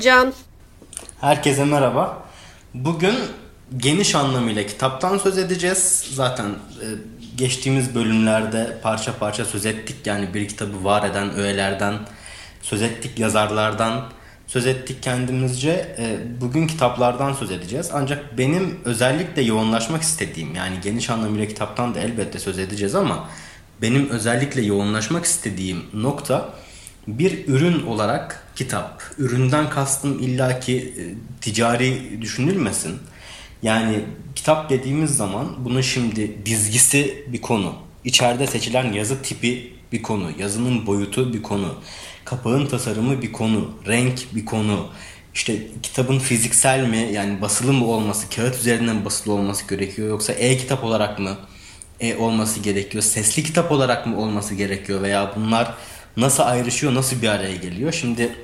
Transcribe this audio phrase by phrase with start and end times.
[0.00, 0.32] Merhaba Can.
[1.20, 2.22] Herkese merhaba.
[2.74, 3.14] Bugün
[3.76, 6.04] geniş anlamıyla kitaptan söz edeceğiz.
[6.12, 6.86] Zaten e,
[7.36, 9.96] geçtiğimiz bölümlerde parça parça söz ettik.
[10.06, 11.94] Yani bir kitabı var eden öğelerden
[12.62, 14.04] söz ettik, yazarlardan
[14.46, 15.96] söz ettik kendimizce.
[15.98, 17.90] E, bugün kitaplardan söz edeceğiz.
[17.92, 23.28] Ancak benim özellikle yoğunlaşmak istediğim yani geniş anlamıyla kitaptan da elbette söz edeceğiz ama
[23.82, 26.48] benim özellikle yoğunlaşmak istediğim nokta
[27.06, 29.02] bir ürün olarak kitap.
[29.18, 31.02] Üründen kastım illaki e,
[31.40, 32.98] ticari düşünülmesin.
[33.62, 34.00] Yani
[34.34, 37.74] kitap dediğimiz zaman bunun şimdi dizgisi bir konu.
[38.04, 40.30] İçeride seçilen yazı tipi bir konu.
[40.38, 41.74] Yazının boyutu bir konu.
[42.24, 43.70] Kapağın tasarımı bir konu.
[43.86, 44.88] Renk bir konu.
[45.34, 50.84] İşte kitabın fiziksel mi yani basılı mı olması, kağıt üzerinden basılı olması gerekiyor yoksa e-kitap
[50.84, 51.38] olarak mı
[52.00, 53.04] e, olması gerekiyor?
[53.04, 55.74] Sesli kitap olarak mı olması gerekiyor veya bunlar
[56.16, 57.92] nasıl ayrışıyor, nasıl bir araya geliyor?
[57.92, 58.34] Şimdi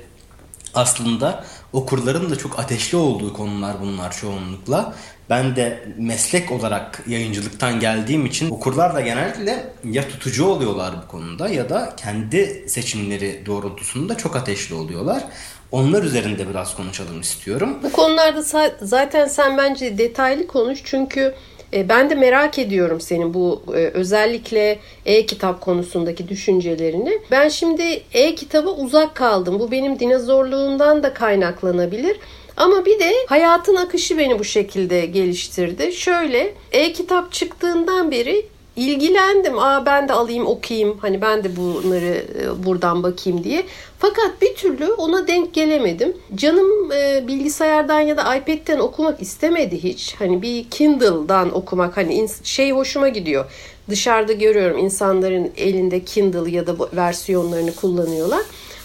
[0.73, 4.93] aslında okurların da çok ateşli olduğu konular bunlar çoğunlukla.
[5.29, 11.49] Ben de meslek olarak yayıncılıktan geldiğim için okurlar da genellikle ya tutucu oluyorlar bu konuda
[11.49, 15.23] ya da kendi seçimleri doğrultusunda çok ateşli oluyorlar.
[15.71, 17.77] Onlar üzerinde biraz konuşalım istiyorum.
[17.83, 18.41] Bu konularda
[18.81, 21.35] zaten sen bence detaylı konuş çünkü
[21.73, 27.19] e, ben de merak ediyorum senin bu e, özellikle e-kitap konusundaki düşüncelerini.
[27.31, 29.59] Ben şimdi e-kitaba uzak kaldım.
[29.59, 32.17] Bu benim dinozorluğundan da kaynaklanabilir.
[32.57, 35.91] Ama bir de hayatın akışı beni bu şekilde geliştirdi.
[35.93, 38.45] Şöyle e-kitap çıktığından beri
[38.77, 39.59] ilgilendim.
[39.59, 40.97] Aa ben de alayım okuyayım.
[41.01, 43.65] Hani ben de bunları e, buradan bakayım diye.
[43.99, 46.17] Fakat bir türlü ona denk gelemedim.
[46.35, 50.15] Canım e, bilgisayardan ya da iPad'den okumak istemedi hiç.
[50.19, 53.45] Hani bir Kindle'dan okumak hani şey hoşuma gidiyor.
[53.89, 58.41] Dışarıda görüyorum insanların elinde Kindle ya da versiyonlarını kullanıyorlar.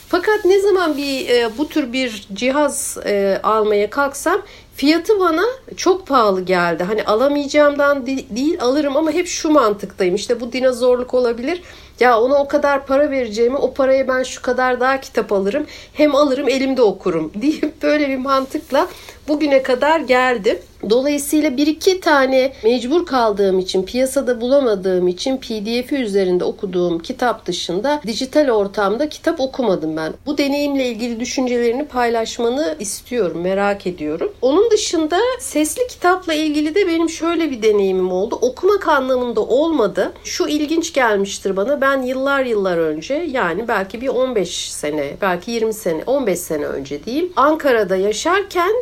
[0.08, 4.42] Fakat ne zaman bir e, bu tür bir cihaz e, almaya kalksam
[4.76, 5.42] fiyatı bana
[5.76, 6.84] çok pahalı geldi.
[6.84, 10.14] Hani alamayacağımdan değil alırım ama hep şu mantıktayım.
[10.14, 11.62] İşte bu dinozorluk olabilir.
[12.00, 15.66] Ya ona o kadar para vereceğimi o paraya ben şu kadar daha kitap alırım.
[15.92, 18.88] Hem alırım elimde okurum deyip böyle bir mantıkla
[19.28, 20.58] bugüne kadar geldim.
[20.90, 28.00] Dolayısıyla bir iki tane mecbur kaldığım için, piyasada bulamadığım için PDF'i üzerinde okuduğum kitap dışında
[28.06, 30.12] dijital ortamda kitap okumadım ben.
[30.26, 34.32] Bu deneyimle ilgili düşüncelerini paylaşmanı istiyorum, merak ediyorum.
[34.42, 38.38] Onun dışında sesli kitapla ilgili de benim şöyle bir deneyimim oldu.
[38.40, 40.12] Okumak anlamında olmadı.
[40.24, 41.80] Şu ilginç gelmiştir bana.
[41.80, 47.04] Ben yıllar yıllar önce yani belki bir 15 sene, belki 20 sene, 15 sene önce
[47.04, 47.32] diyeyim.
[47.36, 48.72] Ankara'da yaşarken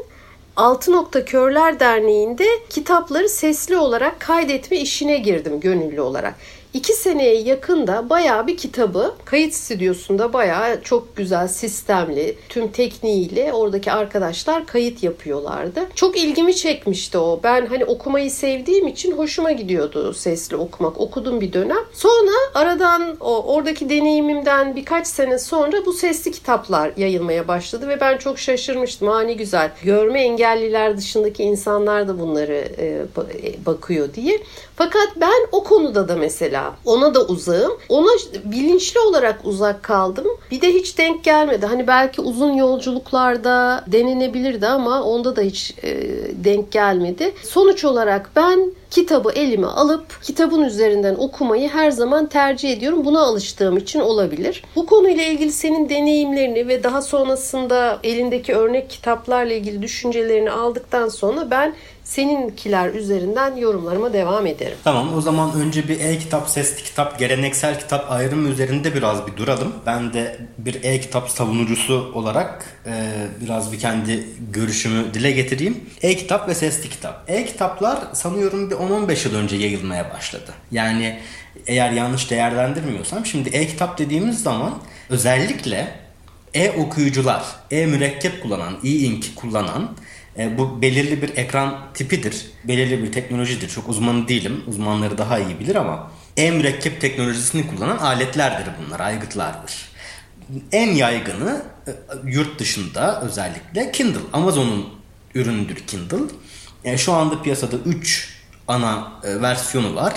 [0.61, 6.35] Altı Nokta Körler Derneği'nde kitapları sesli olarak kaydetme işine girdim gönüllü olarak.
[6.75, 13.93] İki seneye yakında bayağı bir kitabı kayıt stüdyosunda bayağı çok güzel sistemli tüm tekniğiyle oradaki
[13.93, 15.81] arkadaşlar kayıt yapıyorlardı.
[15.95, 17.41] Çok ilgimi çekmişti o.
[17.45, 21.01] Ben hani okumayı sevdiğim için hoşuma gidiyordu sesli okumak.
[21.01, 21.85] Okudum bir dönem.
[21.93, 28.19] Sonra aradan o oradaki deneyimimden birkaç sene sonra bu sesli kitaplar yayılmaya başladı ve ben
[28.19, 29.09] çok şaşırmıştım.
[29.09, 29.71] Ha ne güzel.
[29.83, 34.41] Görme engelliler dışındaki insanlar da bunları e, e bakıyor diye.
[34.77, 37.73] Fakat ben o konuda da mesela ona da uzağım.
[37.89, 38.11] Ona
[38.45, 40.27] bilinçli olarak uzak kaldım.
[40.51, 41.67] Bir de hiç denk gelmedi.
[41.67, 45.91] Hani belki uzun yolculuklarda denenebilirdi ama onda da hiç e,
[46.45, 47.33] denk gelmedi.
[47.43, 53.05] Sonuç olarak ben kitabı elime alıp kitabın üzerinden okumayı her zaman tercih ediyorum.
[53.05, 54.65] Buna alıştığım için olabilir.
[54.77, 61.51] Bu konuyla ilgili senin deneyimlerini ve daha sonrasında elindeki örnek kitaplarla ilgili düşüncelerini aldıktan sonra
[61.51, 61.75] ben
[62.11, 64.77] seninkiler üzerinden yorumlarıma devam ederim.
[64.85, 69.73] Tamam o zaman önce bir e-kitap, sesli kitap, geleneksel kitap ayrımı üzerinde biraz bir duralım.
[69.87, 72.93] Ben de bir e-kitap savunucusu olarak e,
[73.41, 75.81] biraz bir kendi görüşümü dile getireyim.
[76.03, 77.25] E-kitap ve sesli kitap.
[77.29, 80.53] E-kitaplar sanıyorum bir 10-15 yıl önce yayılmaya başladı.
[80.71, 81.19] Yani
[81.67, 84.79] eğer yanlış değerlendirmiyorsam şimdi e-kitap dediğimiz zaman
[85.11, 85.95] özellikle
[86.55, 89.91] e-okuyucular, e-mürekkep kullanan, e-ink kullanan
[90.39, 92.47] e, bu belirli bir ekran tipidir.
[92.65, 93.69] Belirli bir teknolojidir.
[93.69, 94.65] Çok uzmanı değilim.
[94.67, 99.91] Uzmanları daha iyi bilir ama en mürekkep teknolojisini kullanan aletlerdir bunlar, aygıtlardır.
[100.73, 101.91] En yaygını e,
[102.25, 104.21] yurt dışında özellikle Kindle.
[104.33, 104.89] Amazon'un
[105.35, 106.35] ürünüdür Kindle.
[106.85, 110.15] E, şu anda piyasada 3 ana e, versiyonu var.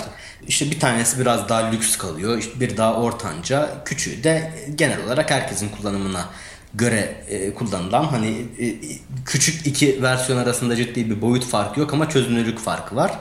[0.48, 2.38] İşte bir tanesi biraz daha lüks kalıyor.
[2.38, 6.30] İşte bir daha ortanca, küçüğü de genel olarak herkesin kullanımına
[6.74, 8.76] göre e, kullanılan hani e,
[9.26, 13.12] küçük iki versiyon arasında ciddi bir boyut farkı yok ama çözünürlük farkı var.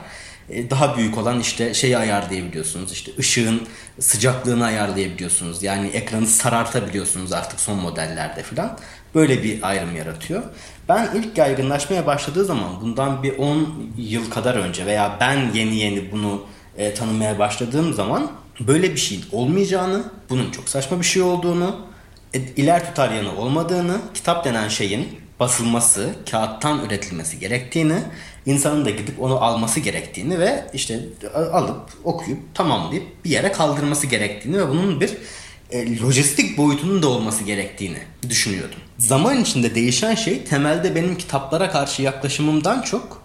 [0.49, 2.91] e, daha büyük olan işte şeyi ayarlayabiliyorsunuz.
[2.91, 3.67] İşte ışığın
[3.99, 5.63] sıcaklığını ayarlayabiliyorsunuz.
[5.63, 8.77] Yani ekranı sarartabiliyorsunuz artık son modellerde falan.
[9.15, 10.43] Böyle bir ayrım yaratıyor.
[10.89, 16.11] Ben ilk yaygınlaşmaya başladığı zaman bundan bir 10 yıl kadar önce veya ben yeni yeni
[16.11, 16.43] bunu
[16.77, 21.75] e, tanımaya başladığım zaman böyle bir şeyin olmayacağını, bunun çok saçma bir şey olduğunu,
[22.33, 25.07] iler tutar yanı olmadığını, kitap denen şeyin
[25.39, 27.99] basılması, kağıttan üretilmesi gerektiğini,
[28.45, 30.99] insanın da gidip onu alması gerektiğini ve işte
[31.35, 35.17] alıp okuyup tamamlayıp bir yere kaldırması gerektiğini ve bunun bir
[35.71, 37.97] e, lojistik boyutunun da olması gerektiğini
[38.29, 38.79] düşünüyordum.
[38.97, 43.23] Zaman içinde değişen şey temelde benim kitaplara karşı yaklaşımımdan çok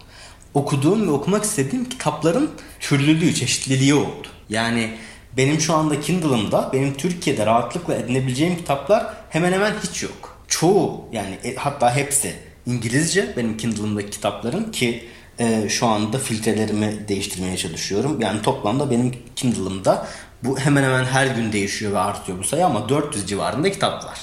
[0.53, 4.27] okuduğum ve okumak istediğim kitapların türlülüğü, çeşitliliği oldu.
[4.49, 4.89] Yani
[5.37, 10.37] benim şu anda Kindle'ımda benim Türkiye'de rahatlıkla edinebileceğim kitaplar hemen hemen hiç yok.
[10.47, 12.35] Çoğu yani e, hatta hepsi
[12.65, 15.09] İngilizce benim Kindle'ımdaki kitapların ki
[15.39, 18.21] e, şu anda filtrelerimi değiştirmeye çalışıyorum.
[18.21, 20.07] Yani toplamda benim Kindle'ımda
[20.43, 24.19] bu hemen hemen her gün değişiyor ve artıyor bu sayı ama 400 civarında kitap var.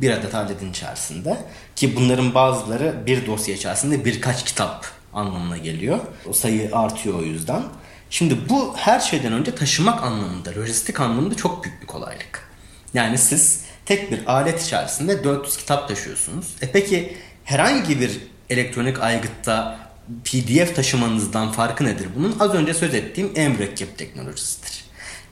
[0.00, 1.36] Bir adet aletin içerisinde
[1.76, 4.86] ki bunların bazıları bir dosya içerisinde birkaç kitap
[5.18, 5.98] anlamına geliyor.
[6.26, 7.62] O sayı artıyor o yüzden.
[8.10, 12.48] Şimdi bu her şeyden önce taşımak anlamında, lojistik anlamında çok büyük bir kolaylık.
[12.94, 16.54] Yani siz tek bir alet içerisinde 400 kitap taşıyorsunuz.
[16.62, 18.20] E peki herhangi bir
[18.50, 19.78] elektronik aygıtta
[20.24, 22.36] PDF taşımanızdan farkı nedir bunun?
[22.40, 24.84] Az önce söz ettiğim en mürekkep teknolojisidir.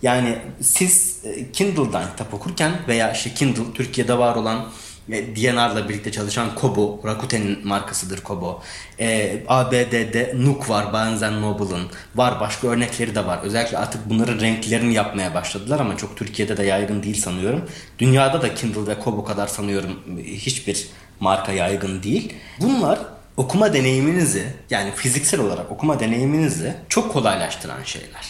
[0.02, 4.68] Yani siz e, Kindle'dan kitap okurken veya işte Kindle Türkiye'de var olan
[5.08, 8.62] DNR'la birlikte çalışan Kobo, Rakuten'in markasıdır Kobo.
[9.00, 11.86] E, ABD'de Nook var, Barnes Noble'ın.
[12.14, 13.38] Var başka örnekleri de var.
[13.42, 17.64] Özellikle artık bunların renklerini yapmaya başladılar ama çok Türkiye'de de yaygın değil sanıyorum.
[17.98, 20.88] Dünyada da Kindle ve Kobo kadar sanıyorum hiçbir
[21.20, 22.32] marka yaygın değil.
[22.60, 22.98] Bunlar
[23.36, 28.26] okuma deneyiminizi yani fiziksel olarak okuma deneyiminizi çok kolaylaştıran şeyler.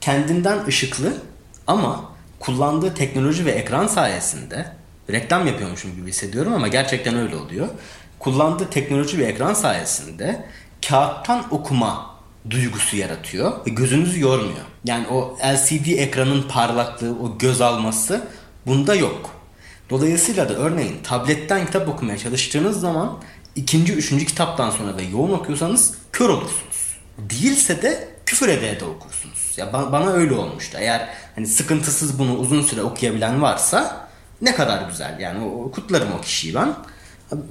[0.00, 1.12] Kendinden ışıklı
[1.66, 2.04] ama
[2.40, 4.66] kullandığı teknoloji ve ekran sayesinde
[5.10, 7.68] reklam yapıyormuşum gibi hissediyorum ama gerçekten öyle oluyor.
[8.18, 10.44] Kullandığı teknoloji ve ekran sayesinde
[10.88, 12.14] kağıttan okuma
[12.50, 14.64] duygusu yaratıyor ve gözünüzü yormuyor.
[14.84, 18.28] Yani o LCD ekranın parlaklığı, o göz alması
[18.66, 19.30] bunda yok.
[19.90, 23.22] Dolayısıyla da örneğin tabletten kitap okumaya çalıştığınız zaman
[23.56, 26.96] ikinci, üçüncü kitaptan sonra ve yoğun okuyorsanız kör olursunuz.
[27.18, 29.52] Değilse de küfür ede de okursunuz.
[29.56, 30.78] Ya bana öyle olmuştu.
[30.80, 34.03] Eğer hani sıkıntısız bunu uzun süre okuyabilen varsa
[34.42, 35.20] ne kadar güzel.
[35.20, 36.74] Yani o, kutlarım o kişiyi ben.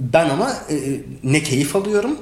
[0.00, 0.76] Ben ama e,
[1.22, 2.18] ne keyif alıyorum.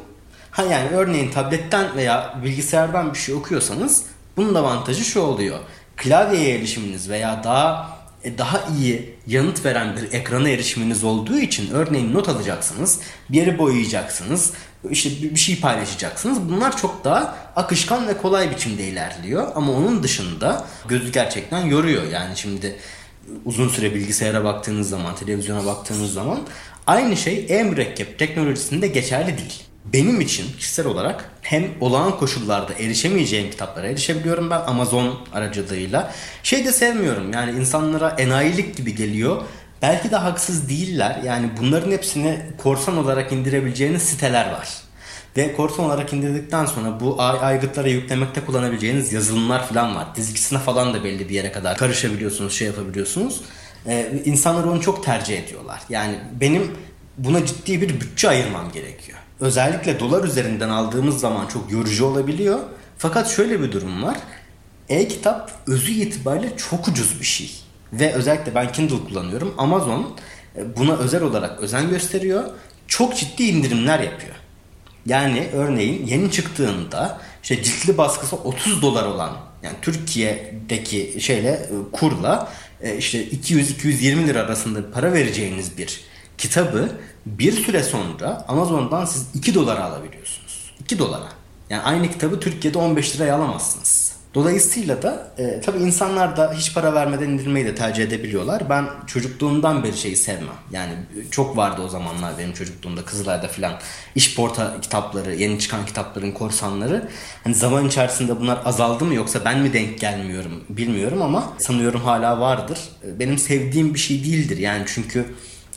[0.50, 4.02] Ha yani örneğin tabletten veya bilgisayardan bir şey okuyorsanız
[4.36, 5.58] bunun avantajı şu oluyor.
[5.96, 12.14] Klavyeye erişiminiz veya daha e, daha iyi yanıt veren bir ekrana erişiminiz olduğu için örneğin
[12.14, 13.00] not alacaksınız,
[13.30, 14.52] bir yeri boyayacaksınız,
[14.90, 16.48] işte bir şey paylaşacaksınız.
[16.48, 19.48] Bunlar çok daha akışkan ve kolay biçimde ilerliyor.
[19.54, 22.02] Ama onun dışında gözü gerçekten yoruyor.
[22.12, 22.76] Yani şimdi
[23.44, 26.40] uzun süre bilgisayara baktığınız zaman, televizyona baktığınız zaman
[26.86, 29.62] aynı şey e-mürekkep teknolojisinde geçerli değil.
[29.84, 36.12] Benim için kişisel olarak hem olağan koşullarda erişemeyeceğim kitaplara erişebiliyorum ben Amazon aracılığıyla.
[36.42, 39.42] Şey de sevmiyorum yani insanlara enayilik gibi geliyor.
[39.82, 41.20] Belki de haksız değiller.
[41.24, 44.68] Yani bunların hepsini korsan olarak indirebileceğiniz siteler var.
[45.36, 50.14] Ve korsan olarak indirdikten sonra bu aygıtlara yüklemekte kullanabileceğiniz yazılımlar falan var.
[50.16, 53.40] Dizgisine falan da belli bir yere kadar karışabiliyorsunuz, şey yapabiliyorsunuz.
[53.86, 55.80] Ee, insanlar onu çok tercih ediyorlar.
[55.88, 56.70] Yani benim
[57.18, 59.18] buna ciddi bir bütçe ayırmam gerekiyor.
[59.40, 62.58] Özellikle dolar üzerinden aldığımız zaman çok yorucu olabiliyor.
[62.98, 64.16] Fakat şöyle bir durum var.
[64.88, 67.50] E-kitap özü itibariyle çok ucuz bir şey.
[67.92, 69.54] Ve özellikle ben Kindle kullanıyorum.
[69.58, 70.16] Amazon
[70.56, 72.44] e, buna özel olarak özen gösteriyor.
[72.88, 74.34] Çok ciddi indirimler yapıyor.
[75.06, 82.52] Yani örneğin yeni çıktığında işte ciltli baskısı 30 dolar olan yani Türkiye'deki şeyle e, kurla
[82.80, 86.00] e, işte 200-220 lira arasında para vereceğiniz bir
[86.38, 86.88] kitabı
[87.26, 90.72] bir süre sonra Amazon'dan siz 2 dolara alabiliyorsunuz.
[90.80, 91.28] 2 dolara.
[91.70, 94.01] Yani aynı kitabı Türkiye'de 15 liraya alamazsınız.
[94.34, 98.62] Dolayısıyla da e, tabii insanlar da hiç para vermeden indirmeyi de tercih edebiliyorlar.
[98.70, 100.54] Ben çocukluğumdan beri şeyi sevmem.
[100.70, 100.92] Yani
[101.30, 103.72] çok vardı o zamanlar benim çocukluğumda Kızılay'da filan
[104.14, 107.08] iş porta kitapları, yeni çıkan kitapların korsanları.
[107.44, 112.40] Hani zaman içerisinde bunlar azaldı mı yoksa ben mi denk gelmiyorum bilmiyorum ama sanıyorum hala
[112.40, 112.78] vardır.
[113.18, 115.26] Benim sevdiğim bir şey değildir yani çünkü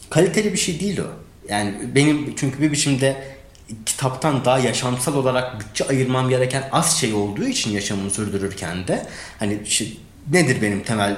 [0.10, 1.26] kaliteli bir şey değil o.
[1.50, 3.35] Yani benim çünkü bir biçimde
[3.86, 9.08] kitaptan daha yaşamsal olarak bütçe ayırmam gereken az şey olduğu için yaşamımı sürdürürken de
[9.40, 9.60] hani
[10.32, 11.18] nedir benim temel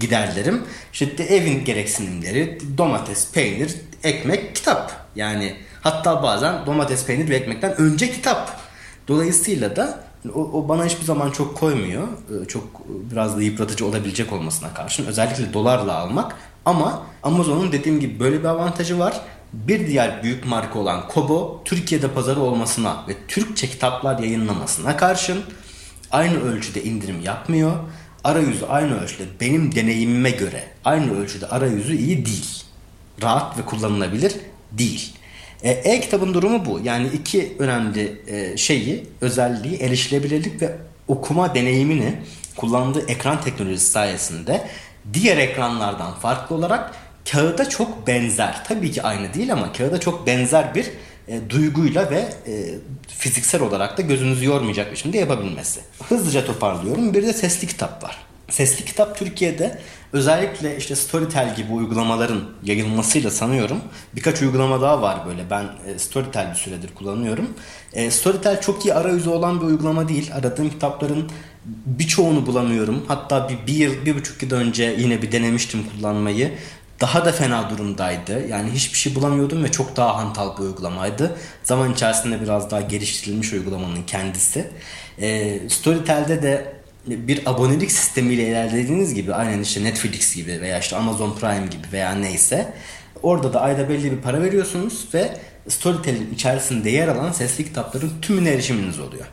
[0.00, 0.62] giderlerim?
[0.92, 4.92] İşte evin gereksinimleri, domates, peynir, ekmek, kitap.
[5.16, 8.60] Yani hatta bazen domates, peynir ve ekmekten önce kitap.
[9.08, 12.08] Dolayısıyla da O, o bana hiçbir zaman çok koymuyor.
[12.08, 15.06] Ee, çok biraz da yıpratıcı olabilecek olmasına karşın.
[15.06, 16.36] Özellikle dolarla almak.
[16.64, 19.20] Ama Amazon'un dediğim gibi böyle bir avantajı var.
[19.52, 25.42] Bir diğer büyük marka olan Kobo Türkiye'de pazarı olmasına ve Türkçe kitaplar yayınlamasına karşın
[26.12, 27.72] aynı ölçüde indirim yapmıyor.
[28.24, 32.62] Arayüzü aynı ölçüde benim deneyimime göre aynı ölçüde arayüzü iyi değil.
[33.22, 34.32] Rahat ve kullanılabilir
[34.72, 35.12] değil.
[35.62, 36.80] E, e-kitabın durumu bu.
[36.84, 40.76] Yani iki önemli e, şeyi, özelliği erişilebilirlik ve
[41.08, 42.14] okuma deneyimini
[42.56, 44.66] kullandığı ekran teknolojisi sayesinde
[45.14, 46.94] diğer ekranlardan farklı olarak
[47.32, 48.64] kağıda çok benzer.
[48.64, 50.86] Tabii ki aynı değil ama kağıda çok benzer bir
[51.28, 52.74] e, duyguyla ve e,
[53.08, 55.80] fiziksel olarak da gözünüzü yormayacak biçimde yapabilmesi.
[56.08, 57.14] Hızlıca toparlıyorum.
[57.14, 58.18] Bir de sesli kitap var.
[58.50, 59.78] Sesli kitap Türkiye'de
[60.12, 63.80] özellikle işte Storytel gibi uygulamaların yayılmasıyla sanıyorum
[64.16, 65.50] birkaç uygulama daha var böyle.
[65.50, 67.48] Ben e, Storytel bir süredir kullanıyorum.
[67.92, 70.30] E, Storytel çok iyi arayüzü olan bir uygulama değil.
[70.34, 71.30] Aradığım kitapların
[71.86, 73.04] birçoğunu bulamıyorum.
[73.08, 76.52] Hatta bir, bir yıl, bir buçuk yıl önce yine bir denemiştim kullanmayı
[77.00, 78.48] daha da fena durumdaydı.
[78.48, 81.36] Yani hiçbir şey bulamıyordum ve çok daha hantal bir uygulamaydı.
[81.62, 84.70] Zaman içerisinde biraz daha geliştirilmiş uygulamanın kendisi.
[85.20, 86.76] E, Storytel'de de
[87.06, 92.14] bir abonelik sistemiyle ilerlediğiniz gibi aynen işte Netflix gibi veya işte Amazon Prime gibi veya
[92.14, 92.72] neyse
[93.22, 95.38] orada da ayda belli bir para veriyorsunuz ve
[95.68, 99.26] Storytel'in içerisinde yer alan sesli kitapların tümüne erişiminiz oluyor.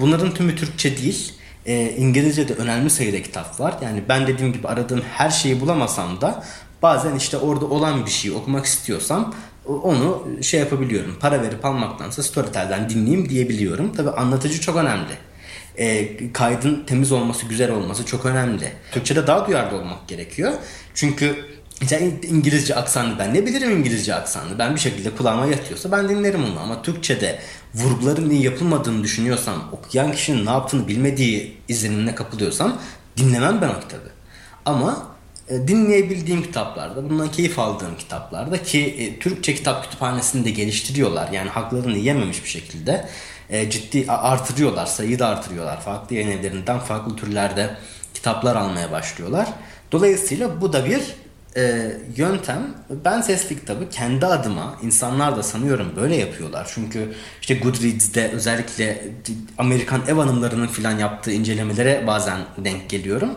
[0.00, 1.32] Bunların tümü Türkçe değil.
[1.66, 3.74] E, İngilizce'de önemli sayıda kitap var.
[3.82, 6.44] Yani ben dediğim gibi aradığım her şeyi bulamasam da
[6.82, 9.34] bazen işte orada olan bir şeyi okumak istiyorsam
[9.66, 11.16] onu şey yapabiliyorum.
[11.20, 13.92] Para verip almaktansa Storytel'den dinleyeyim diyebiliyorum.
[13.92, 15.12] Tabi anlatıcı çok önemli.
[15.76, 18.72] E, kaydın temiz olması, güzel olması çok önemli.
[18.92, 20.52] Türkçe'de daha duyarlı olmak gerekiyor.
[20.94, 21.36] Çünkü
[21.82, 24.58] işte İngilizce aksanlı ben ne bilirim İngilizce aksanlı.
[24.58, 26.60] Ben bir şekilde kulağıma yatıyorsa ben dinlerim onu.
[26.60, 27.38] Ama Türkçe'de
[27.74, 32.76] vurguların iyi yapılmadığını düşünüyorsam, okuyan kişinin ne yaptığını bilmediği izlenimine kapılıyorsam
[33.16, 34.10] dinlemem ben o kitabı.
[34.64, 35.07] Ama
[35.50, 41.32] dinleyebildiğim kitaplarda, bundan keyif aldığım kitaplarda ki e, Türkçe kitap kütüphanesini de geliştiriyorlar.
[41.32, 43.08] Yani haklarını yememiş bir şekilde
[43.50, 45.80] e, ciddi artırıyorlar, sayıyı da artırıyorlar.
[45.80, 47.70] Farklı yayın evlerinden farklı türlerde
[48.14, 49.48] kitaplar almaya başlıyorlar.
[49.92, 51.00] Dolayısıyla bu da bir
[51.56, 52.74] e, yöntem.
[53.04, 56.70] Ben sesli kitabı kendi adıma insanlar da sanıyorum böyle yapıyorlar.
[56.74, 59.04] Çünkü işte Goodreads'de özellikle
[59.58, 63.30] Amerikan ev hanımlarının filan yaptığı incelemelere bazen denk geliyorum.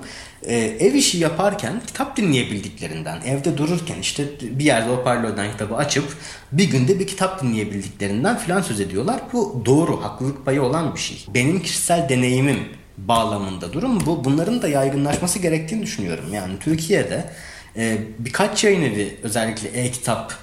[0.43, 6.05] E, ev işi yaparken kitap dinleyebildiklerinden, evde dururken işte bir yerde hoparlörden kitabı açıp
[6.51, 9.21] bir günde bir kitap dinleyebildiklerinden filan söz ediyorlar.
[9.33, 11.25] Bu doğru, haklılık payı olan bir şey.
[11.33, 12.59] Benim kişisel deneyimim
[12.97, 14.23] bağlamında durum bu.
[14.23, 16.33] Bunların da yaygınlaşması gerektiğini düşünüyorum.
[16.33, 17.29] Yani Türkiye'de
[17.77, 20.33] e, birkaç yayın evi özellikle e-kitap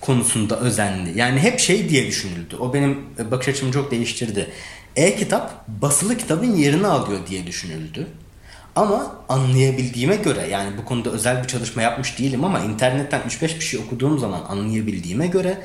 [0.00, 1.18] konusunda özenli.
[1.18, 2.56] Yani hep şey diye düşünüldü.
[2.56, 4.50] O benim bakış açımı çok değiştirdi.
[4.96, 8.06] E-kitap basılı kitabın yerini alıyor diye düşünüldü.
[8.76, 13.60] Ama anlayabildiğime göre yani bu konuda özel bir çalışma yapmış değilim ama internetten 3-5 bir
[13.60, 15.58] şey okuduğum zaman anlayabildiğime göre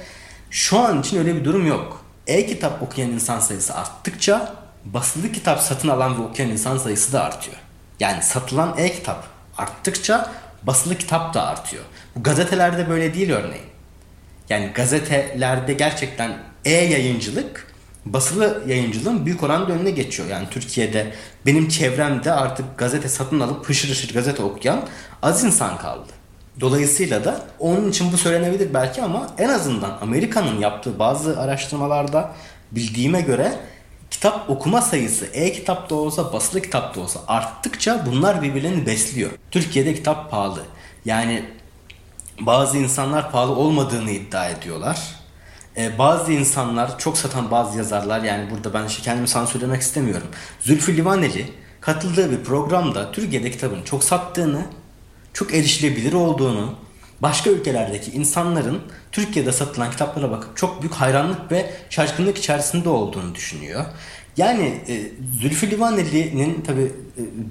[0.50, 2.06] şu an için öyle bir durum yok.
[2.27, 7.58] E-kitap okuyan insan sayısı arttıkça basılı kitap satın alan ve okuyan insan sayısı da artıyor.
[8.00, 9.24] Yani satılan e-kitap
[9.58, 10.32] arttıkça
[10.63, 11.84] basılı kitap da artıyor.
[12.15, 13.65] Bu gazetelerde böyle değil örneğin.
[14.50, 17.71] Yani gazetelerde gerçekten e-yayıncılık
[18.05, 20.29] basılı yayıncılığın büyük oranda önüne geçiyor.
[20.29, 21.13] Yani Türkiye'de
[21.46, 24.88] benim çevremde artık gazete satın alıp hışır hışır gazete okuyan
[25.22, 26.12] az insan kaldı.
[26.60, 32.31] Dolayısıyla da onun için bu söylenebilir belki ama en azından Amerika'nın yaptığı bazı araştırmalarda
[32.72, 33.60] bildiğime göre
[34.12, 39.31] kitap okuma sayısı e-kitap da olsa basılı kitap da olsa arttıkça bunlar birbirlerini besliyor.
[39.51, 40.63] Türkiye'de kitap pahalı.
[41.05, 41.46] Yani
[42.39, 45.21] bazı insanlar pahalı olmadığını iddia ediyorlar.
[45.78, 50.28] Ee, bazı insanlar çok satan bazı yazarlar yani burada ben kendimi sansürlemek istemiyorum.
[50.60, 51.46] Zülfü Livaneli
[51.82, 54.66] katıldığı bir programda Türkiye'de kitabın çok sattığını,
[55.34, 56.75] çok erişilebilir olduğunu,
[57.22, 63.86] başka ülkelerdeki insanların Türkiye'de satılan kitaplara bakıp çok büyük hayranlık ve şaşkınlık içerisinde olduğunu düşünüyor.
[64.38, 65.12] Yani e,
[65.42, 66.94] Zülfü Livaneli'nin tabi e,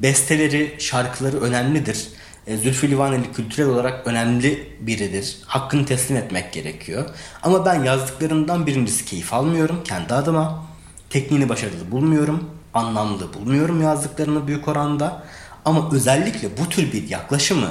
[0.03, 2.09] besteleri, şarkıları önemlidir.
[2.47, 5.39] E, Zülfü Livaneli kültürel olarak önemli biridir.
[5.47, 7.05] Hakkını teslim etmek gerekiyor.
[7.43, 10.65] Ama ben yazdıklarından birincisi keyif almıyorum kendi adıma.
[11.11, 12.51] Tekniğini başarılı bulmuyorum.
[12.75, 15.23] Anlamlı bulmuyorum yazdıklarını büyük oranda.
[15.65, 17.71] Ama özellikle bu tür bir yaklaşımı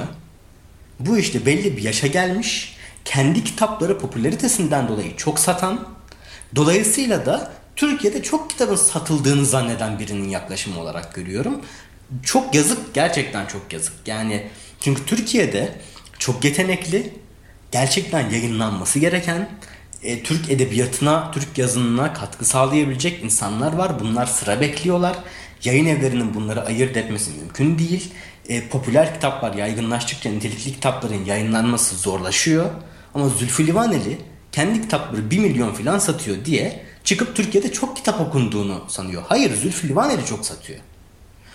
[1.00, 5.88] bu işte belli bir yaşa gelmiş, kendi kitapları popülaritesinden dolayı çok satan,
[6.56, 11.60] dolayısıyla da Türkiye'de çok kitabın satıldığını zanneden birinin yaklaşımı olarak görüyorum.
[12.22, 13.92] Çok yazık, gerçekten çok yazık.
[14.06, 14.46] Yani
[14.80, 15.74] çünkü Türkiye'de
[16.18, 17.12] çok yetenekli,
[17.72, 19.48] gerçekten yayınlanması gereken,
[20.02, 24.00] e, Türk edebiyatına, Türk yazınına katkı sağlayabilecek insanlar var.
[24.00, 25.16] Bunlar sıra bekliyorlar.
[25.64, 28.12] Yayın evlerinin bunları ayırt etmesi mümkün değil.
[28.48, 32.70] E, popüler kitaplar yaygınlaştıkça nitelikli kitapların yayınlanması zorlaşıyor.
[33.14, 34.18] Ama Zülfü Livaneli
[34.52, 39.22] kendi kitapları 1 milyon falan satıyor diye çıkıp Türkiye'de çok kitap okunduğunu sanıyor.
[39.28, 40.80] Hayır Zülfü Livaneli çok satıyor.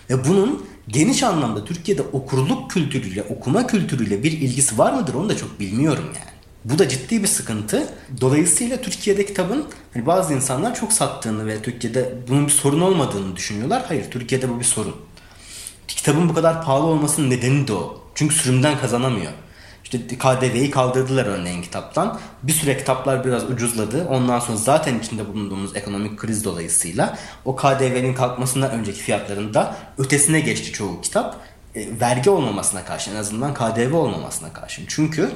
[0.09, 5.37] Ve bunun geniş anlamda Türkiye'de okurluk kültürüyle, okuma kültürüyle bir ilgisi var mıdır onu da
[5.37, 6.35] çok bilmiyorum yani.
[6.65, 7.87] Bu da ciddi bir sıkıntı.
[8.21, 13.83] Dolayısıyla Türkiye'de kitabın hani bazı insanlar çok sattığını ve Türkiye'de bunun bir sorun olmadığını düşünüyorlar.
[13.87, 14.95] Hayır Türkiye'de bu bir sorun.
[15.87, 18.01] Kitabın bu kadar pahalı olmasının nedeni de o.
[18.15, 19.31] Çünkü sürümden kazanamıyor.
[19.85, 22.19] İşte KDV'yi kaldırdılar örneğin kitaptan.
[22.43, 24.07] Bir süre kitaplar biraz ucuzladı.
[24.07, 30.71] Ondan sonra zaten içinde bulunduğumuz ekonomik kriz dolayısıyla o KDV'nin kalkmasından önceki fiyatlarında ötesine geçti
[30.71, 31.35] çoğu kitap.
[31.75, 34.81] E, vergi olmamasına karşı en azından KDV olmamasına karşı.
[34.87, 35.31] Çünkü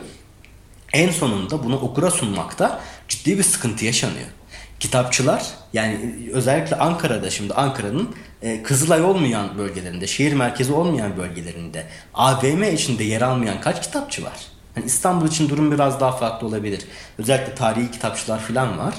[0.93, 4.27] en sonunda bunu okura sunmakta ciddi bir sıkıntı yaşanıyor.
[4.79, 12.63] Kitapçılar yani özellikle Ankara'da şimdi Ankara'nın e, Kızılay olmayan bölgelerinde, şehir merkezi olmayan bölgelerinde AVM
[12.63, 14.47] içinde yer almayan kaç kitapçı var?
[14.75, 16.81] Hani İstanbul için durum biraz daha farklı olabilir.
[17.17, 18.95] Özellikle tarihi kitapçılar falan var.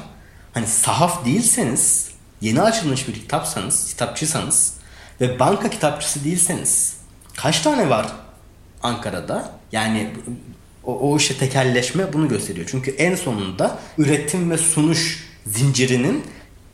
[0.55, 4.75] Hani sahaf değilseniz, yeni açılmış bir kitapsanız, kitapçıysanız
[5.21, 6.97] ve banka kitapçısı değilseniz
[7.37, 8.07] kaç tane var
[8.83, 9.53] Ankara'da?
[9.73, 10.11] Yani
[10.85, 12.69] o, o işe tekelleşme bunu gösteriyor.
[12.71, 16.25] Çünkü en sonunda üretim ve sunuş zincirinin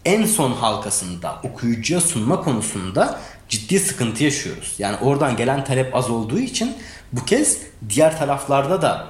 [0.06, 4.74] en son halkasında okuyucuya sunma konusunda ciddi sıkıntı yaşıyoruz.
[4.78, 6.76] Yani oradan gelen talep az olduğu için
[7.12, 7.58] bu kez
[7.88, 9.06] diğer taraflarda da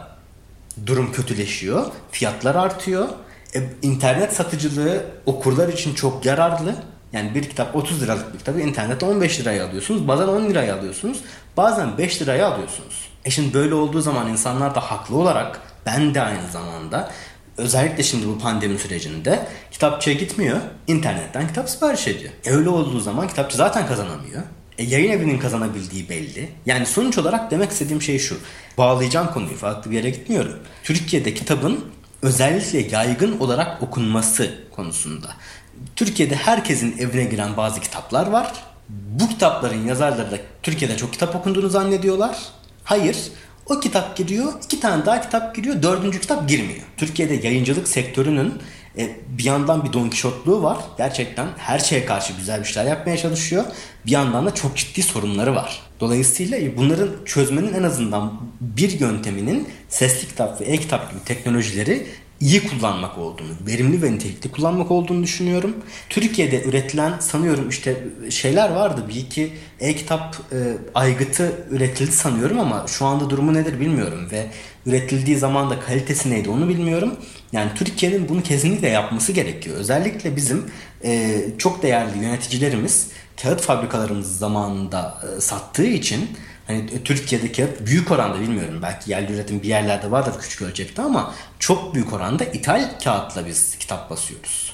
[0.86, 1.86] durum kötüleşiyor.
[2.10, 3.08] Fiyatlar artıyor.
[3.54, 6.74] E, internet satıcılığı okurlar için çok yararlı.
[7.12, 10.08] Yani bir kitap 30 liralık bir kitabı internette 15 liraya alıyorsunuz.
[10.08, 11.18] Bazen 10 liraya alıyorsunuz.
[11.56, 13.08] Bazen 5 liraya alıyorsunuz.
[13.24, 17.10] E şimdi böyle olduğu zaman insanlar da haklı olarak ben de aynı zamanda
[17.58, 20.60] özellikle şimdi bu pandemi sürecinde kitapçıya gitmiyor.
[20.87, 22.33] internetten kitap sipariş ediyor.
[22.44, 24.42] E öyle olduğu zaman kitapçı zaten kazanamıyor.
[24.78, 26.48] E yayın evinin kazanabildiği belli.
[26.66, 28.38] Yani sonuç olarak demek istediğim şey şu.
[28.78, 30.59] Bağlayacağım konuyu farklı bir yere gitmiyorum.
[30.85, 31.85] Türkiye'de kitabın
[32.22, 35.28] özellikle yaygın olarak okunması konusunda.
[35.96, 38.52] Türkiye'de herkesin evine giren bazı kitaplar var.
[38.88, 42.38] Bu kitapların yazarları da Türkiye'de çok kitap okunduğunu zannediyorlar.
[42.85, 43.16] Hayır.
[43.68, 46.83] O kitap giriyor, iki tane daha kitap giriyor, dördüncü kitap girmiyor.
[46.96, 48.55] Türkiye'de yayıncılık sektörünün
[48.98, 50.79] e, bir yandan bir Don Kişotluğu var.
[50.98, 53.64] Gerçekten her şeye karşı güzel bir şeyler yapmaya çalışıyor.
[54.07, 55.83] Bir yandan da çok ciddi sorunları var.
[56.00, 62.07] Dolayısıyla bunların çözmenin en azından bir yönteminin sesli kitap ve e-kitap gibi teknolojileri
[62.40, 65.77] iyi kullanmak olduğunu, verimli ve nitelikli kullanmak olduğunu düşünüyorum.
[66.09, 69.05] Türkiye'de üretilen sanıyorum işte şeyler vardı.
[69.09, 70.57] Bir iki e-kitap e,
[70.94, 74.46] aygıtı üretildi sanıyorum ama şu anda durumu nedir bilmiyorum ve
[74.87, 77.14] üretildiği zaman da kalitesi neydi onu bilmiyorum.
[77.53, 79.77] Yani Türkiye'nin bunu kesinlikle yapması gerekiyor.
[79.77, 80.64] Özellikle bizim
[81.05, 83.09] e, çok değerli yöneticilerimiz
[83.42, 86.31] kağıt fabrikalarımız zamanında e, sattığı için
[86.66, 91.94] Hani Türkiye'deki büyük oranda bilmiyorum belki yerli üretim bir yerlerde vardır küçük ölçekte ama çok
[91.94, 94.72] büyük oranda ithal kağıtla biz kitap basıyoruz.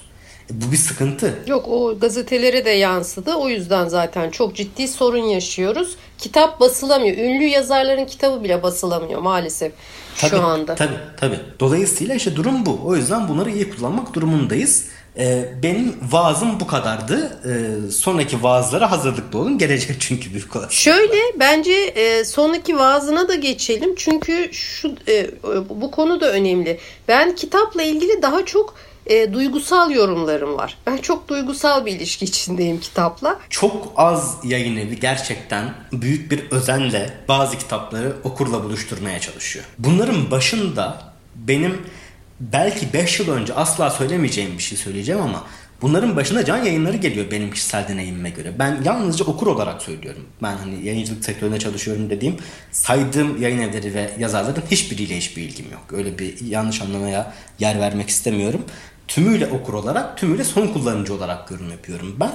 [0.50, 1.38] E, bu bir sıkıntı.
[1.46, 3.34] Yok o gazetelere de yansıdı.
[3.34, 5.96] O yüzden zaten çok ciddi sorun yaşıyoruz.
[6.18, 7.16] Kitap basılamıyor.
[7.16, 9.72] Ünlü yazarların kitabı bile basılamıyor maalesef
[10.18, 10.74] tabii, şu anda.
[10.74, 11.40] Tabii tabii.
[11.60, 12.80] Dolayısıyla işte durum bu.
[12.84, 14.86] O yüzden bunları iyi kullanmak durumundayız.
[15.18, 17.38] Ee, benim vaazım bu kadardı.
[17.44, 19.58] Ee, sonraki vaazlara hazırlıklı olun.
[19.58, 20.72] Gelecek çünkü büyük olarak.
[20.72, 23.94] Şöyle bence e, sonraki vaazına da geçelim.
[23.96, 25.30] Çünkü şu e,
[25.68, 26.78] bu konu da önemli.
[27.08, 28.74] Ben kitapla ilgili daha çok
[29.06, 30.78] e, duygusal yorumlarım var.
[30.86, 33.38] Ben çok duygusal bir ilişki içindeyim kitapla.
[33.50, 39.64] Çok az yayın evi gerçekten büyük bir özenle bazı kitapları okurla buluşturmaya çalışıyor.
[39.78, 41.02] Bunların başında
[41.34, 41.82] benim
[42.52, 45.44] belki 5 yıl önce asla söylemeyeceğim bir şey söyleyeceğim ama
[45.82, 48.52] bunların başında can yayınları geliyor benim kişisel deneyimime göre.
[48.58, 50.22] Ben yalnızca okur olarak söylüyorum.
[50.42, 52.36] Ben hani yayıncılık sektöründe çalışıyorum dediğim
[52.72, 55.84] saydığım yayın evleri ve yazarların hiçbiriyle hiçbir ilgim yok.
[55.92, 58.64] Öyle bir yanlış anlamaya yer vermek istemiyorum.
[59.08, 62.32] Tümüyle okur olarak, tümüyle son kullanıcı olarak yorum yapıyorum ben.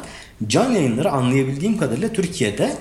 [0.47, 2.77] Can yayınları anlayabildiğim kadarıyla Türkiye'de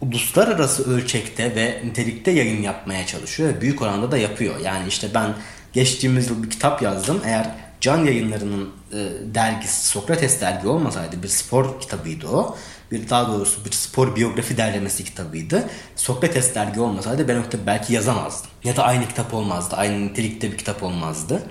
[0.00, 4.54] uluslararası ölçekte ve nitelikte yayın yapmaya çalışıyor ve büyük oranda da yapıyor.
[4.64, 5.34] Yani işte ben
[5.72, 7.20] geçtiğimiz yıl bir kitap yazdım.
[7.24, 8.96] Eğer Can Yayınları'nın e,
[9.34, 12.56] dergisi Sokrates dergi olmasaydı bir spor kitabıydı o.
[12.92, 15.68] Bir daha doğrusu bir spor biyografi derlemesi kitabıydı.
[15.96, 18.50] Sokrates dergi olmasaydı ben o kitabı belki yazamazdım.
[18.64, 19.76] Ya da aynı kitap olmazdı.
[19.76, 21.42] Aynı nitelikte bir kitap olmazdı.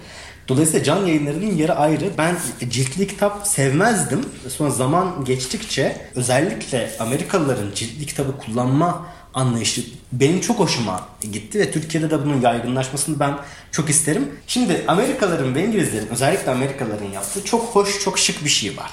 [0.47, 2.11] Dolayısıyla can yayınlarının yeri ayrı.
[2.17, 2.35] Ben
[2.69, 4.25] ciltli kitap sevmezdim.
[4.49, 9.05] Sonra zaman geçtikçe özellikle Amerikalıların ciltli kitabı kullanma
[9.37, 13.37] anlayışı benim çok hoşuma gitti ve Türkiye'de de bunun yaygınlaşmasını ben
[13.71, 14.29] çok isterim.
[14.47, 18.91] Şimdi Amerikalıların ve İngilizlerin özellikle Amerikalıların yaptığı çok hoş, çok şık bir şey var.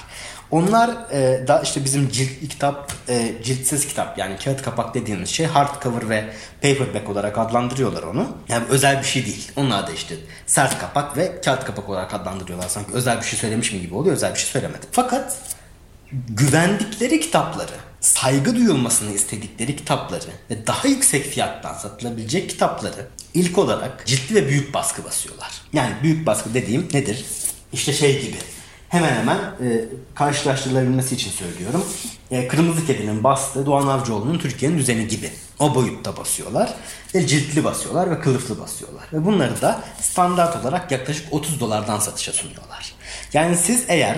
[0.51, 5.45] Onlar e, da işte bizim cilt kitap, e, ciltsiz kitap yani kağıt kapak dediğimiz şey
[5.45, 8.27] hardcover ve paperback olarak adlandırıyorlar onu.
[8.49, 9.51] Yani özel bir şey değil.
[9.55, 12.67] Onlar da işte sert kapak ve kağıt kapak olarak adlandırıyorlar.
[12.67, 14.15] Sanki özel bir şey söylemiş mi gibi oluyor.
[14.15, 14.89] Özel bir şey söylemedim.
[14.91, 15.37] Fakat
[16.11, 24.35] güvendikleri kitapları, saygı duyulmasını istedikleri kitapları ve daha yüksek fiyattan satılabilecek kitapları ilk olarak ciddi
[24.35, 25.51] ve büyük baskı basıyorlar.
[25.73, 27.25] Yani büyük baskı dediğim nedir?
[27.73, 28.37] İşte şey gibi
[28.89, 31.85] hemen hemen e, karşılaştırılabilmesi için söylüyorum.
[32.31, 35.31] E, Kırmızı Kedi'nin bastığı Doğan Avcıoğlu'nun Türkiye'nin düzeni gibi.
[35.59, 36.73] O boyutta basıyorlar.
[37.15, 39.03] Ve ciltli basıyorlar ve kılıflı basıyorlar.
[39.13, 42.95] Ve bunları da standart olarak yaklaşık 30 dolardan satışa sunuyorlar.
[43.33, 44.17] Yani siz eğer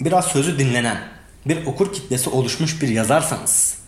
[0.00, 3.78] biraz sözü dinlenen bir okur kitlesi oluşmuş bir yazarsanız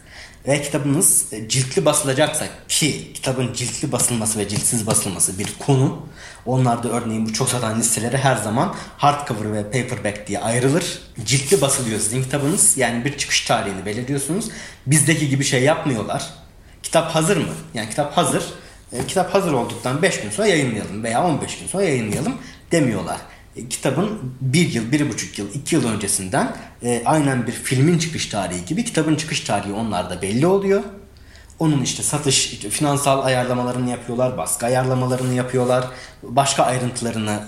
[0.49, 6.07] ve kitabınız e, ciltli basılacaksa ki kitabın ciltli basılması ve ciltsiz basılması bir konu.
[6.47, 11.03] Onlar da örneğin bu çok satan listeleri her zaman hardcover ve paperback diye ayrılır.
[11.25, 12.77] Ciltli basılıyor sizin kitabınız.
[12.77, 14.49] Yani bir çıkış tarihini belirliyorsunuz.
[14.87, 16.31] Bizdeki gibi şey yapmıyorlar.
[16.83, 17.55] Kitap hazır mı?
[17.75, 18.45] Yani kitap hazır.
[18.93, 22.35] E, kitap hazır olduktan 5 gün sonra yayınlayalım veya 15 gün sonra yayınlayalım
[22.73, 23.19] demiyorlar.
[23.57, 28.27] E, kitabın bir yıl, bir buçuk yıl, iki yıl öncesinden e, aynen bir filmin çıkış
[28.27, 30.83] tarihi gibi kitabın çıkış tarihi onlarda belli oluyor.
[31.59, 35.85] Onun işte satış, finansal ayarlamalarını yapıyorlar, baskı ayarlamalarını yapıyorlar,
[36.23, 37.41] başka ayrıntılarını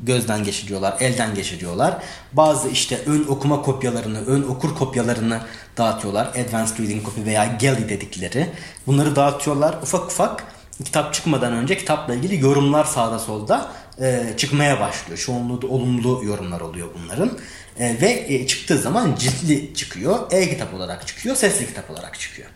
[0.00, 2.02] gözden geçiriyorlar, elden geçiriyorlar.
[2.32, 5.40] Bazı işte ön okuma kopyalarını, ön okur kopyalarını
[5.76, 6.26] dağıtıyorlar.
[6.26, 8.50] Advanced Reading Copy veya GALI dedikleri.
[8.86, 10.44] Bunları dağıtıyorlar ufak ufak
[10.84, 15.18] kitap çıkmadan önce kitapla ilgili yorumlar sağda solda e, çıkmaya başlıyor.
[15.18, 17.38] Çoğunluğu da olumlu yorumlar oluyor bunların.
[17.78, 20.32] E, ve e, çıktığı zaman ciltli çıkıyor.
[20.32, 22.48] E-kitap olarak çıkıyor, sesli kitap olarak çıkıyor.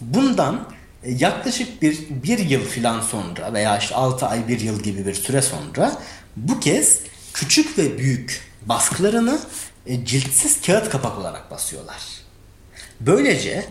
[0.00, 0.68] Bundan
[1.06, 5.42] yaklaşık bir, bir yıl filan sonra veya işte 6 ay bir yıl gibi bir süre
[5.42, 5.92] sonra
[6.36, 7.00] bu kez
[7.34, 9.40] küçük ve büyük baskılarını
[10.04, 12.02] ciltsiz kağıt kapak olarak basıyorlar.
[13.00, 13.66] Böylece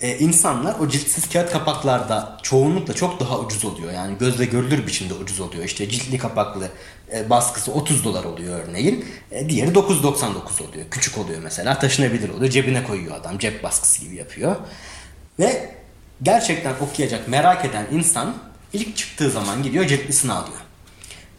[0.00, 3.92] e, insanlar o ciltsiz kağıt kapaklarda çoğunlukla çok daha ucuz oluyor.
[3.92, 5.64] Yani gözle görülür biçimde ucuz oluyor.
[5.64, 6.68] İşte ciltli kapaklı
[7.14, 9.04] e, baskısı 30 dolar oluyor örneğin.
[9.30, 10.86] E, diğeri 9.99 oluyor.
[10.90, 11.78] Küçük oluyor mesela.
[11.78, 12.50] Taşınabilir oluyor.
[12.50, 13.38] Cebine koyuyor adam.
[13.38, 14.56] Cep baskısı gibi yapıyor.
[15.38, 15.74] Ve
[16.22, 18.34] gerçekten okuyacak merak eden insan
[18.72, 20.58] ilk çıktığı zaman gidiyor ciltlisini alıyor.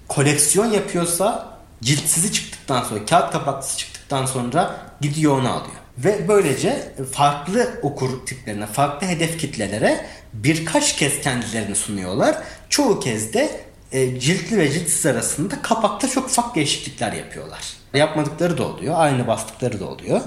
[0.08, 5.79] Koleksiyon yapıyorsa ciltsizi çıktıktan sonra, kağıt kapaklısı çıktıktan sonra gidiyor onu alıyor.
[6.04, 12.38] Ve böylece farklı okur tiplerine, farklı hedef kitlelere birkaç kez kendilerini sunuyorlar.
[12.70, 17.74] Çoğu kez de e, ciltli ve ciltsiz arasında kapakta çok ufak değişiklikler yapıyorlar.
[17.94, 20.22] Yapmadıkları da oluyor, aynı bastıkları da oluyor.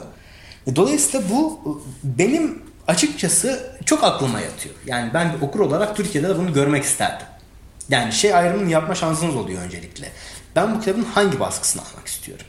[0.67, 4.75] E, dolayısıyla bu benim açıkçası çok aklıma yatıyor.
[4.87, 7.27] Yani ben bir okur olarak Türkiye'de de bunu görmek isterdim.
[7.89, 10.09] Yani şey ayrımını yapma şansınız oluyor öncelikle.
[10.57, 12.47] Ben bu kitabın hangi baskısını almak istiyorum?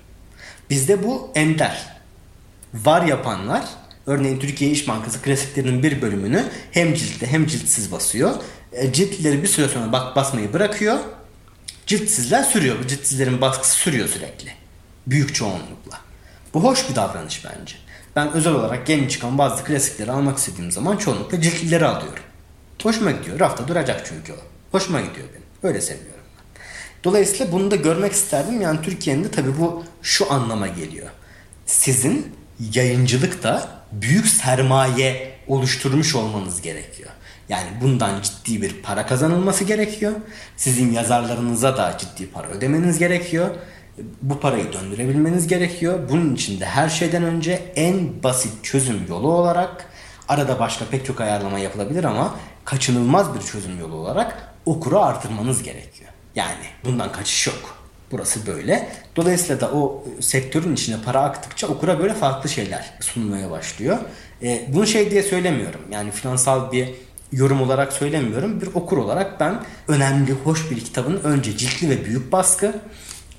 [0.70, 1.93] Bizde bu ender
[2.74, 3.66] var yapanlar
[4.06, 8.36] örneğin Türkiye İş Bankası klasiklerinin bir bölümünü hem ciltli hem ciltsiz basıyor.
[8.72, 11.00] E, ciltlileri bir süre sonra bak basmayı bırakıyor.
[11.86, 12.76] Ciltsizler sürüyor.
[12.84, 14.52] Bu ciltsizlerin baskısı sürüyor sürekli.
[15.08, 16.00] Büyük çoğunlukla.
[16.54, 17.76] Bu hoş bir davranış bence.
[18.16, 22.24] Ben özel olarak yeni çıkan bazı klasikleri almak istediğim zaman çoğunlukla ciltlileri alıyorum.
[22.84, 23.40] Hoşuma gidiyor.
[23.40, 24.36] Rafta duracak çünkü o.
[24.72, 25.46] Hoşuma gidiyor benim.
[25.64, 26.64] Öyle seviyorum ben.
[27.04, 28.62] Dolayısıyla bunu da görmek isterdim.
[28.62, 31.10] Yani Türkiye'nin de tabii bu şu anlama geliyor.
[31.66, 32.36] Sizin
[32.74, 37.10] yayıncılıkta büyük sermaye oluşturmuş olmanız gerekiyor.
[37.50, 40.14] Yani bundan ciddi bir para kazanılması gerekiyor.
[40.58, 43.50] Sizin yazarlarınıza da ciddi para ödemeniz gerekiyor.
[44.22, 46.00] Bu parayı döndürebilmeniz gerekiyor.
[46.10, 49.90] Bunun için de her şeyden önce en basit çözüm yolu olarak
[50.30, 52.36] arada başka pek çok ayarlama yapılabilir ama
[52.66, 56.10] kaçınılmaz bir çözüm yolu olarak okuru artırmanız gerekiyor.
[56.36, 57.83] Yani bundan kaçış yok.
[58.14, 58.90] Burası böyle.
[59.16, 63.98] Dolayısıyla da o sektörün içine para aktıkça okura böyle farklı şeyler sunulmaya başlıyor.
[64.44, 65.82] E, bunu şey diye söylemiyorum.
[65.92, 66.90] Yani finansal bir
[67.32, 68.62] yorum olarak söylemiyorum.
[68.62, 72.76] Bir okur olarak ben önemli, hoş bir kitabın önce ciltli ve büyük baskı,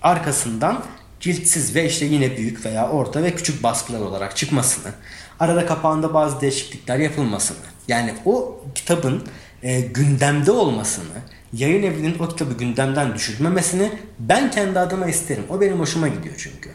[0.03, 0.85] arkasından
[1.21, 4.93] ciltsiz ve işte yine büyük veya orta ve küçük baskılar olarak çıkmasını,
[5.41, 9.23] arada kapağında bazı değişiklikler yapılmasını, yani o kitabın
[9.63, 11.15] e, gündemde olmasını,
[11.57, 15.45] yayın evinin o kitabı gündemden düşürmemesini ben kendi adıma isterim.
[15.51, 16.71] O benim hoşuma gidiyor çünkü.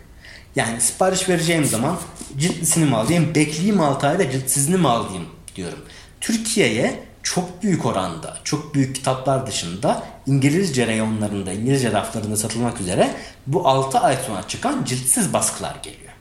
[0.55, 1.97] Yani sipariş vereceğim zaman
[2.37, 5.79] ciltlisini mi alayım, bekleyeyim 6 ayda ciltsizini mi alayım diyorum.
[6.21, 13.15] Türkiye'ye çok büyük oranda, çok büyük kitaplar dışında İngilizce reyonlarında, İngilizce raflarında satılmak üzere
[13.47, 16.13] bu 6 ay sonra çıkan ciltsiz baskılar geliyor.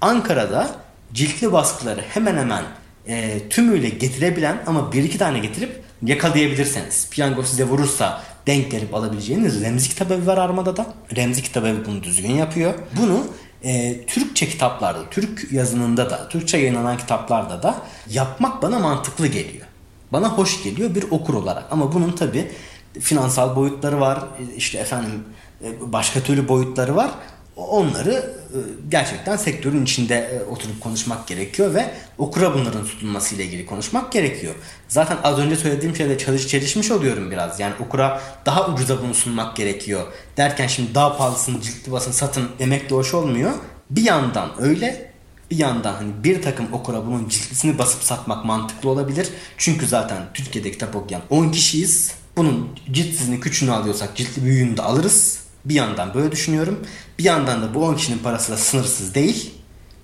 [0.00, 0.70] Ankara'da
[1.12, 2.64] ciltli baskıları hemen hemen
[3.08, 9.62] e, tümüyle getirebilen ama bir iki tane getirip yakalayabilirseniz, piyango size vurursa denk gelip alabileceğiniz
[9.62, 10.86] Remzi Kitabevi var Armada'da.
[11.16, 12.74] Remzi Kitabevi bunu düzgün yapıyor.
[13.00, 13.26] Bunu
[13.64, 17.76] e, Türkçe kitaplarda, Türk yazınında da, Türkçe yayınlanan kitaplarda da
[18.10, 19.66] yapmak bana mantıklı geliyor.
[20.12, 21.64] Bana hoş geliyor bir okur olarak.
[21.70, 22.50] Ama bunun tabi
[23.00, 24.24] finansal boyutları var,
[24.56, 25.24] işte efendim
[25.64, 27.10] e, başka türlü boyutları var
[27.56, 28.12] onları
[28.50, 34.12] e, gerçekten sektörün içinde e, oturup konuşmak gerekiyor ve okura bunların tutulması ile ilgili konuşmak
[34.12, 34.54] gerekiyor.
[34.88, 37.60] Zaten az önce söylediğim şeyde çalış çelişmiş oluyorum biraz.
[37.60, 40.06] Yani okura daha ucuza bunu sunmak gerekiyor.
[40.36, 43.52] Derken şimdi daha pahalısını ciltli basın satın demek de hoş olmuyor.
[43.90, 45.12] Bir yandan öyle
[45.50, 49.28] bir yandan hani bir takım okura bunun ciltlisini basıp satmak mantıklı olabilir.
[49.58, 52.12] Çünkü zaten Türkiye'de kitap okuyan 10 kişiyiz.
[52.36, 55.45] Bunun ciltsizini küçüğünü alıyorsak ciltli büyüğünü de alırız.
[55.68, 56.80] Bir yandan böyle düşünüyorum.
[57.18, 59.54] Bir yandan da bu 10 kişinin parası da sınırsız değil.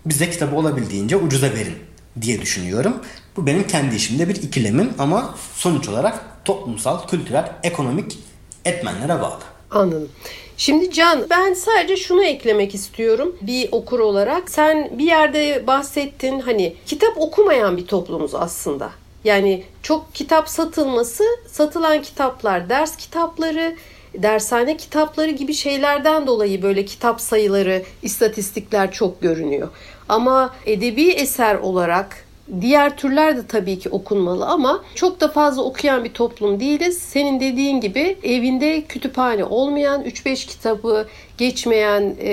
[0.06, 1.74] Bize kitabı olabildiğince ucuza verin
[2.20, 2.96] diye düşünüyorum.
[3.36, 8.18] Bu benim kendi işimde bir ikilemim ama sonuç olarak toplumsal, kültürel, ekonomik
[8.64, 9.40] etmenlere bağlı.
[9.70, 10.08] Anladım.
[10.56, 14.50] Şimdi Can ben sadece şunu eklemek istiyorum bir okur olarak.
[14.50, 18.90] Sen bir yerde bahsettin hani kitap okumayan bir toplumuz aslında.
[19.24, 23.76] Yani çok kitap satılması, satılan kitaplar ders kitapları,
[24.14, 29.68] dershane kitapları gibi şeylerden dolayı böyle kitap sayıları, istatistikler çok görünüyor.
[30.08, 32.24] Ama edebi eser olarak
[32.60, 36.98] Diğer türler de tabii ki okunmalı ama çok da fazla okuyan bir toplum değiliz.
[36.98, 41.06] Senin dediğin gibi evinde kütüphane olmayan 3-5 kitabı
[41.38, 42.32] geçmeyen e,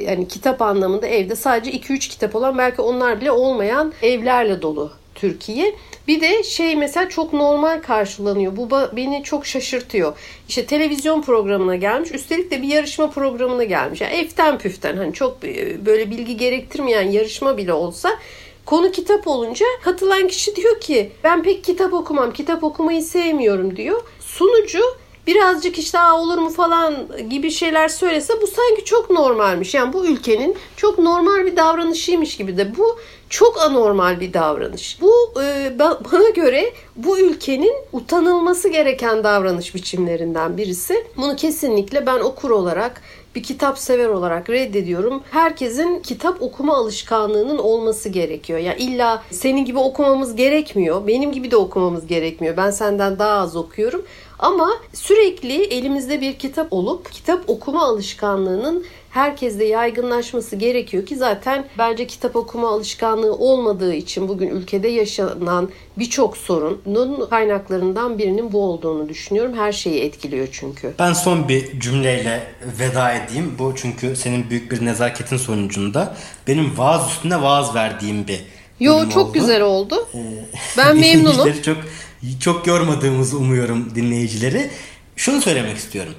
[0.00, 5.74] yani kitap anlamında evde sadece 2-3 kitap olan belki onlar bile olmayan evlerle dolu Türkiye.
[6.08, 8.56] Bir de şey mesela çok normal karşılanıyor.
[8.56, 10.18] Bu beni çok şaşırtıyor.
[10.48, 12.10] İşte televizyon programına gelmiş.
[12.12, 14.00] Üstelik de bir yarışma programına gelmiş.
[14.00, 18.10] Yani eften püften hani çok e, böyle bilgi gerektirmeyen yarışma bile olsa
[18.66, 24.02] Konu kitap olunca katılan kişi diyor ki ben pek kitap okumam, kitap okumayı sevmiyorum diyor.
[24.20, 24.80] Sunucu
[25.26, 26.94] birazcık işte Aa, olur mu falan
[27.30, 29.74] gibi şeyler söylese bu sanki çok normalmiş.
[29.74, 32.98] Yani bu ülkenin çok normal bir davranışıymış gibi de bu
[33.30, 34.98] çok anormal bir davranış.
[35.00, 41.06] Bu e, bana göre bu ülkenin utanılması gereken davranış biçimlerinden birisi.
[41.16, 43.02] Bunu kesinlikle ben okur olarak
[43.34, 45.22] bir kitap sever olarak reddediyorum.
[45.30, 48.58] Herkesin kitap okuma alışkanlığının olması gerekiyor.
[48.58, 51.06] Ya yani illa senin gibi okumamız gerekmiyor.
[51.06, 52.56] Benim gibi de okumamız gerekmiyor.
[52.56, 54.02] Ben senden daha az okuyorum.
[54.40, 62.06] Ama sürekli elimizde bir kitap olup kitap okuma alışkanlığının herkeste yaygınlaşması gerekiyor ki zaten bence
[62.06, 69.52] kitap okuma alışkanlığı olmadığı için bugün ülkede yaşanan birçok sorunun kaynaklarından birinin bu olduğunu düşünüyorum.
[69.56, 70.94] Her şeyi etkiliyor çünkü.
[70.98, 72.42] Ben son bir cümleyle
[72.80, 73.54] veda edeyim.
[73.58, 78.40] Bu çünkü senin büyük bir nezaketin sonucunda benim vaaz üstüne vaaz verdiğim bir
[78.80, 79.32] Yo çok oldu.
[79.32, 80.08] güzel oldu.
[80.14, 80.18] Ee,
[80.78, 81.52] ben memnunum.
[81.62, 81.76] çok
[82.40, 84.70] çok yormadığımızı umuyorum dinleyicileri.
[85.16, 86.14] Şunu söylemek istiyorum.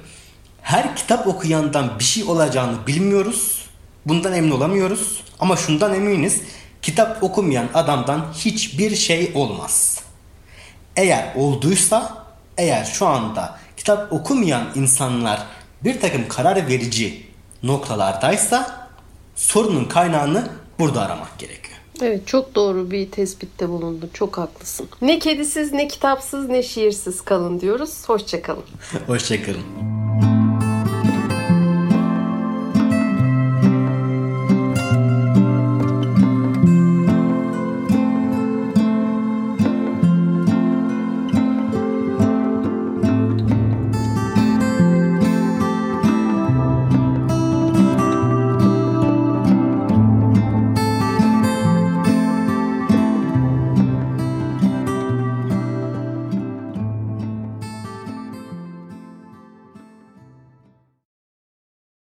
[0.62, 3.66] Her kitap okuyandan bir şey olacağını bilmiyoruz.
[4.06, 5.24] Bundan emin olamıyoruz.
[5.40, 6.40] Ama şundan eminiz.
[6.82, 10.00] Kitap okumayan adamdan hiçbir şey olmaz.
[10.96, 12.26] Eğer olduysa,
[12.58, 15.42] eğer şu anda kitap okumayan insanlar
[15.84, 17.26] bir takım karar verici
[17.62, 18.88] noktalardaysa
[19.36, 21.71] sorunun kaynağını burada aramak gerekiyor.
[22.00, 24.10] Evet çok doğru bir tespitte bulundun.
[24.14, 24.88] Çok haklısın.
[25.02, 28.08] Ne kedisiz, ne kitapsız, ne şiirsiz kalın diyoruz.
[28.08, 28.64] Hoşçakalın.
[29.06, 30.01] Hoşçakalın.